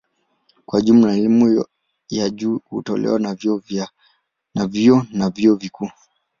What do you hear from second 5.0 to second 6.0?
na vyuo vikuu.